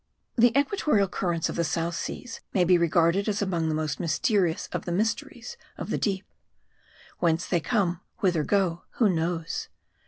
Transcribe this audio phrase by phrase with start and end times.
[0.35, 3.99] The equatorial currents of the South Seas may be regard ed as among the most
[3.99, 6.25] mysterious of the mysteries of the deep.
[7.19, 9.69] Whence they come, whither go, who knows